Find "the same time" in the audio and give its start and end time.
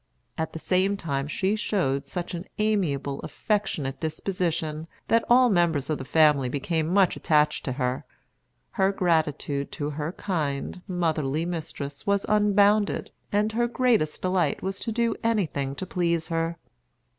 0.53-1.27